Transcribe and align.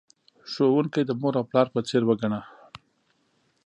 ښوونکی 0.51 1.01
د 1.05 1.11
مور 1.21 1.33
او 1.39 1.45
پلار 1.49 1.67
په 1.73 1.79
څیر 1.87 2.03
وگڼه. 2.05 2.39